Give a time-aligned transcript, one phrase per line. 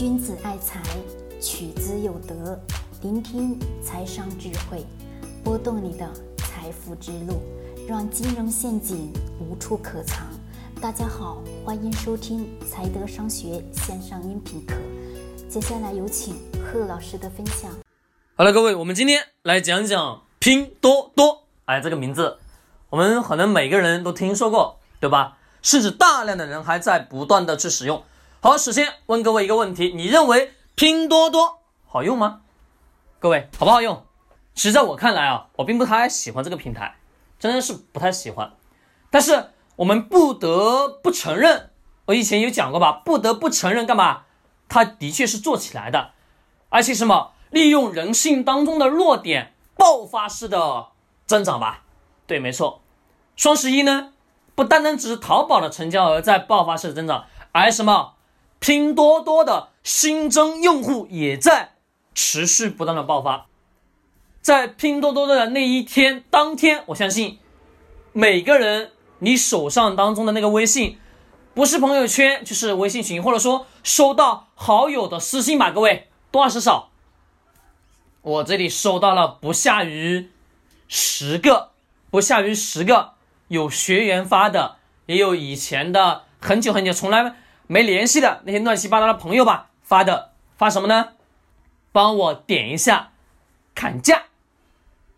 [0.00, 0.80] 君子爱财，
[1.42, 2.58] 取之有德。
[3.02, 4.82] 聆听财商智慧，
[5.44, 7.42] 拨动你的财富之路，
[7.86, 10.26] 让金融陷阱无处可藏。
[10.80, 14.74] 大家好，欢迎收听财德商学线上音频课。
[15.50, 17.70] 接下来有请贺老师的分享。
[18.36, 21.42] 好了，各位，我们今天来讲讲拼多多。
[21.66, 22.38] 哎，这个名字，
[22.88, 25.36] 我们可能每个人都听说过，对吧？
[25.60, 28.02] 甚至大量的人还在不断的去使用。
[28.42, 32.40] 好，首先问各位一个问题：你认为拼多多好用吗？
[33.18, 34.06] 各位好不好用？
[34.54, 36.96] 其实在我看来啊，我并不太喜欢这个平台，
[37.38, 38.54] 真的是不太喜欢。
[39.10, 41.68] 但是我们不得不承认，
[42.06, 44.22] 我以前有讲过吧，不得不承认干嘛？
[44.70, 46.12] 它的确是做起来的，
[46.70, 47.32] 而且什么？
[47.50, 50.86] 利用人性当中的弱点，爆发式的
[51.26, 51.82] 增长吧。
[52.26, 52.80] 对，没错。
[53.36, 54.14] 双十一呢，
[54.54, 58.14] 不单单只是淘宝的成交额在爆发式的增长，而什么？
[58.60, 61.72] 拼多多的新增用户也在
[62.14, 63.46] 持续不断的爆发，
[64.42, 67.38] 在拼多多的那一天当天，我相信
[68.12, 70.98] 每个人你手上当中的那个微信，
[71.54, 76.90] 不是朋友圈就是微信群，或者说收到好友的私信吧，各位多还是少？
[78.20, 80.28] 我这里收到了不下于
[80.86, 81.70] 十个，
[82.10, 83.12] 不下于十个，
[83.48, 87.32] 有学员发的，也有以前的很久很久从来没。
[87.70, 91.10] 没联系的那些乱七八糟的朋友吧，发的发什么呢？
[91.92, 93.12] 帮我点一下
[93.76, 94.24] 砍价，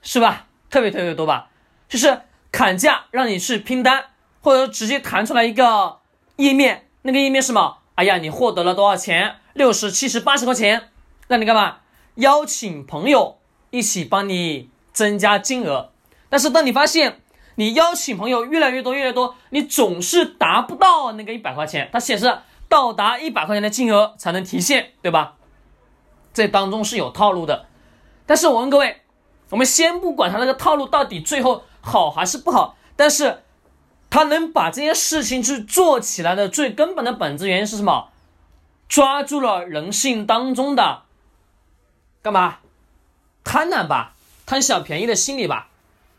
[0.00, 0.46] 是吧？
[0.70, 1.50] 特别特别多吧？
[1.88, 2.22] 就是
[2.52, 4.04] 砍价，让你去拼单，
[4.40, 5.98] 或者直接弹出来一个
[6.36, 7.78] 页面，那个页面是什么？
[7.96, 9.40] 哎呀，你获得了多少钱？
[9.52, 10.90] 六十、七十、八十块钱，
[11.26, 11.78] 让你干嘛？
[12.14, 13.38] 邀请朋友
[13.70, 15.90] 一起帮你增加金额。
[16.28, 17.22] 但是当你发现，
[17.56, 21.88] 你邀请朋友越来越多，越来越多，你总是达不到那个一百块钱。
[21.92, 25.36] 它显示到达一百块钱的金额才能提现，对吧？
[26.34, 27.66] 这当中是有套路的。
[28.26, 29.00] 但是我问各位，
[29.48, 33.42] 我们先不管它那个套路到底最后好还是不好，但是
[34.10, 38.10] 他能把这件事情去做起来的最根本的本质原因是什么？
[38.86, 41.04] 抓住了人性当中的
[42.20, 42.58] 干嘛？
[43.44, 44.14] 贪婪吧，
[44.44, 45.68] 贪小便宜的心理吧。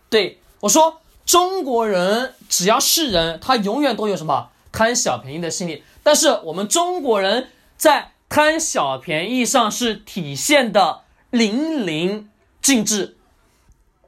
[0.10, 1.02] 对我说。
[1.28, 5.84] 中国人只要是人，他永远都有什么贪小便宜的心理。
[6.02, 12.28] 但是我们中国人在贪小便宜上是体现的淋漓
[12.62, 13.18] 尽致。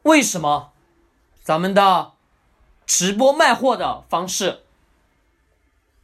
[0.04, 0.72] 为什么？
[1.44, 2.14] 咱们的
[2.86, 4.60] 直播卖货的方式，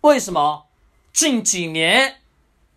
[0.01, 0.65] 为什么
[1.13, 2.17] 近几年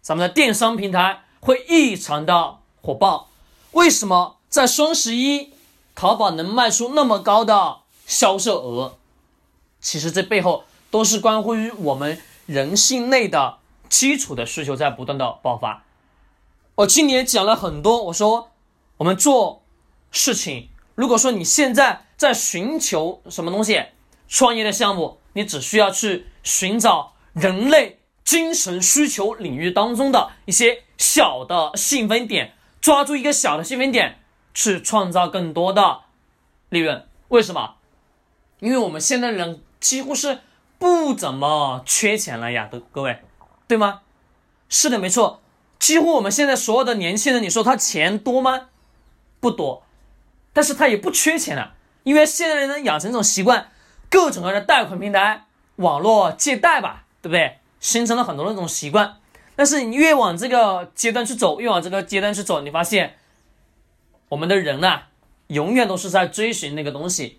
[0.00, 3.31] 咱们的电商平台会异常的火爆？
[3.72, 5.55] 为什么在双十一
[5.97, 7.78] 淘宝能卖出那么高的？
[8.08, 8.96] 销售额，
[9.80, 13.58] 其实这背后都是关乎于我们人性内的
[13.91, 15.84] 基础的需求在不断的爆发。
[16.76, 18.50] 我今年讲了很多，我说
[18.96, 19.62] 我们做
[20.10, 23.84] 事情，如果说你现在在寻求什么东西，
[24.26, 34.20] 创业的项目，你只需要去寻找人类精神需求领域当中的一些小的兴奋点，抓住一个小的兴奋点，
[34.54, 36.00] 去创造更多的
[36.70, 37.06] 利润。
[37.28, 37.75] 为什么？
[38.60, 40.41] 因为我们现在人几乎是
[40.78, 43.22] 不怎么缺钱了呀，都各位，
[43.66, 44.00] 对吗？
[44.69, 45.41] 是的，没错，
[45.78, 48.69] 几乎我们现在所有的年轻人，你说他钱多吗？
[49.41, 49.84] 不多，
[50.52, 53.70] 但是他也不缺钱了，因为现在人养成一种习惯，
[54.10, 55.46] 各种各样的贷款平台、
[55.76, 57.58] 网络借贷吧，对不对？
[57.80, 59.16] 形成了很多那种习惯。
[59.54, 63.16] 但是你越往这个阶段去走，越往这个阶段去走，你发现
[64.28, 65.02] 我们的人呢，
[65.46, 67.38] 永远都是在追寻那个东西。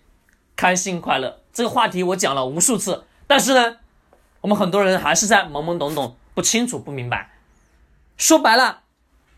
[0.59, 3.77] 开心快乐这个话题我讲了无数次，但是呢，
[4.41, 7.29] 我们很多人还是在懵懵懂懂，不清楚不明白。
[8.17, 8.81] 说白了，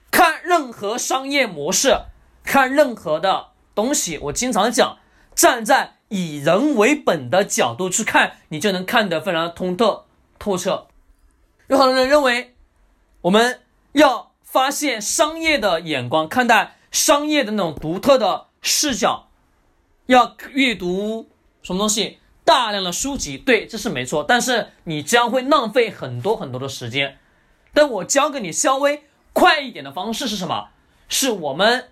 [0.09, 2.05] 看任何商业模式，
[2.43, 4.97] 看任何的东西，我经常讲，
[5.35, 10.05] 站在以人为本的角度去看，你就能看得非常通透
[10.39, 10.87] 透彻。
[11.67, 12.55] 有很多人认为，
[13.21, 13.61] 我们
[13.91, 19.27] 要发现商业的眼光，看待商业的那种独特的视角。
[20.07, 21.29] 要阅读
[21.61, 22.17] 什么东西？
[22.43, 24.25] 大量的书籍，对，这是没错。
[24.27, 27.17] 但是你将会浪费很多很多的时间。
[27.71, 30.69] 但我教给你稍微快一点的方式是什么？
[31.07, 31.89] 是我们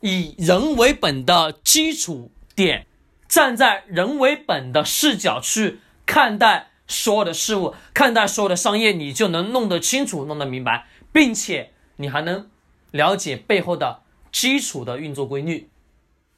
[0.00, 2.86] 以人为本的基础点，
[3.26, 12.48] 站在人为本的视角去看待所有的事物，看待所有的商业，你就能弄得清楚、弄得明白，并且你还能
[12.92, 15.70] 了解背后的基础的运作规律。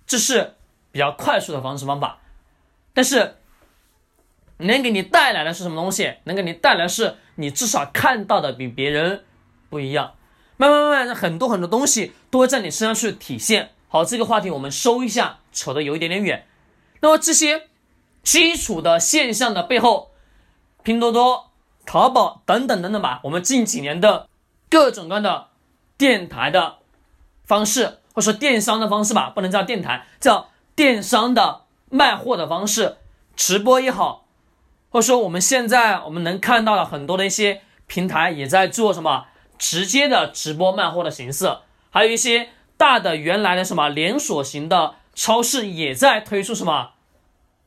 [0.07, 0.55] 这是。
[0.97, 2.21] 比较快速的方式方法，
[2.95, 3.37] 但是
[4.57, 6.15] 能给你带来的是什么东西？
[6.25, 9.23] 能给你带来是你至少看到的比别人
[9.69, 10.15] 不一样。
[10.57, 13.73] 慢慢慢慢，很多很多东西都会在你身上去体现。
[13.89, 16.47] 好，这个话题我们收一下，扯得有一点点远。
[17.01, 17.69] 那么这些
[18.23, 20.13] 基础的现象的背后，
[20.83, 21.51] 拼多多、
[21.85, 24.31] 淘宝等等等等吧，我们近几年的
[24.71, 25.49] 各种各样的
[25.99, 26.77] 电台的
[27.45, 32.99] 方式，或者说电商的方式吧，不能叫电台，叫电商的卖货的方式，
[33.35, 34.27] 直播也好，
[34.91, 39.27] 或者说我们现在我们能看到的很多的一些平台也在做什么
[39.59, 41.57] 直接的直播卖货的形式，
[41.91, 42.51] 还有一些。
[42.79, 46.91] 大的原来的什么连锁型的超市也在推出什么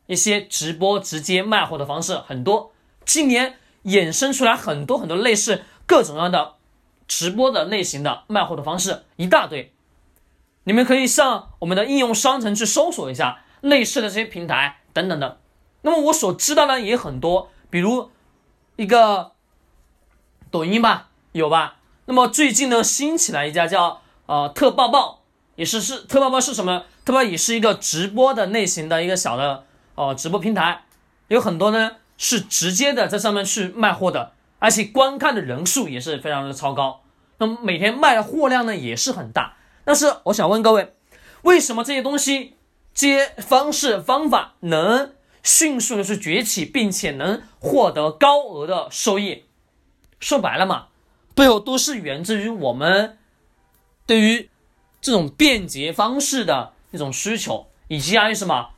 [0.06, 2.72] 一些直播直接卖货的方式，很多。
[3.06, 6.54] 今年衍生出来很多很多类似各种各样的
[7.08, 9.74] 直播的类型的卖货的方式一大堆，
[10.64, 15.40] 你们可以上我们的应用商城去搜索一下类似的这些平台等等的。
[15.82, 18.10] 那么我所知道的也很多，比如
[18.76, 19.32] 一个
[20.52, 21.78] 抖音吧，有吧？
[22.06, 24.02] 那么最近呢新起来一家叫。
[24.30, 25.24] 呃，特爆爆
[25.56, 26.84] 也是是特爆爆是什么？
[27.04, 29.66] 特爆也是一个直播的类型的一个小的
[29.96, 30.84] 哦直播平台，
[31.30, 37.02] 有很多呢是直接的在上面去卖货的，而且观看的人数也是非常的超高，
[37.40, 39.56] 那么每天卖的货量呢也是很大。
[39.90, 40.94] 但是我想问各位，
[41.42, 42.54] 为什么这些东西、
[42.94, 49.46] 这些方式方法能迅速的去崛起，并且能获得高额的收益？
[50.20, 50.90] 说白了嘛，
[51.34, 53.18] 背后都是源自于我们。
[54.06, 54.52] 对于
[55.02, 58.70] 这种便捷方式的那种需求，以及还有什么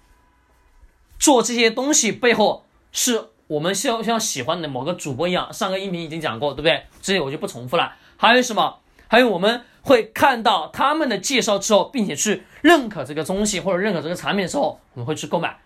[1.19, 2.63] 做这些东西背后
[2.93, 6.85] 是我们像像喜欢的某个主播一样，上个音频已经讲过，对不对？
[7.01, 7.97] 这些我就不重复了。
[8.15, 8.77] 还有什么？
[9.09, 15.59] 还有我们会看到他们的介绍之后，并且去认可这个东西或者认可这个产品的时候，我们会去购买。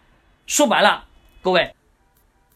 [0.45, 1.05] 说白了，
[1.41, 1.75] 各位，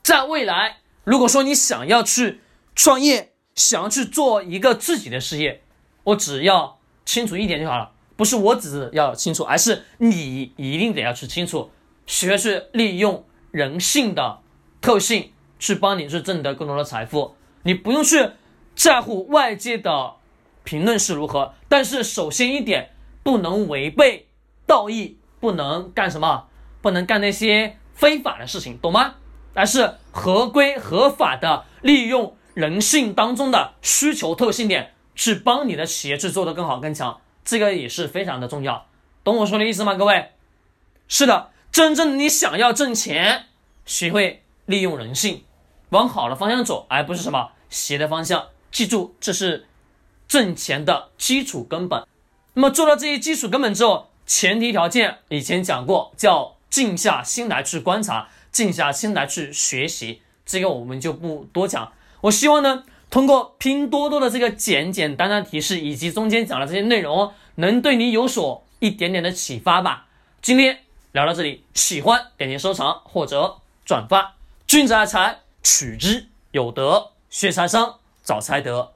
[0.03, 2.41] 在未来，如果说你想要去
[2.75, 5.61] 创业，想要去做一个自己的事业，
[6.03, 6.77] 我只要。
[7.05, 11.71] 清楚一点就好了，不是我只要清楚，而是你一定得要去清楚，
[12.05, 14.41] 学去利用人性的
[14.79, 17.33] 特性去帮你去挣得更多的财富。
[17.63, 18.29] 你不用去
[18.75, 20.17] 在乎外界的
[20.63, 22.91] 评论是如何，但是首先一点，
[23.23, 24.27] 不能违背
[24.65, 26.47] 道义，不能干什么，
[26.81, 29.15] 不能干那些非法的事情，懂吗？
[29.53, 34.93] 而是合规合法的利用人性当中的需求特性点。
[35.15, 38.85] 去帮你的企业去做得更好更强，这个也是非常的重要，
[39.21, 39.95] 懂我说的意思吗？
[39.95, 40.29] 各位，
[41.09, 43.47] 是的，真正你想要挣钱，
[43.85, 45.43] 学会利用人性，
[45.89, 48.47] 往好的方向走，而不是什么斜的方向。
[48.71, 49.67] 记住，这是
[50.29, 52.07] 挣钱的基础根本。
[52.53, 61.91] 那么做到这些基础根本之后，前提条件以前讲过，叫静下心来去观察，静下心来去学习，这个我们就不多讲。
[62.21, 62.85] 我希望呢。
[63.11, 70.05] 通过拼多多的这个简简单单提示，以及中间讲的这些内容，能对你有所一点点的启发吧。
[70.43, 74.35] 今天聊到这里，喜欢点击收藏或者转发。
[74.67, 78.91] 君子爱财，取之有德；学财商，找财德。